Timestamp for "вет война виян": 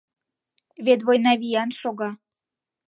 0.85-1.69